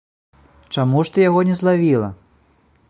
Чаму 0.77 1.03
ж 1.09 1.13
ты 1.17 1.27
яго 1.29 1.45
не 1.51 1.55
злавіла? 1.61 2.09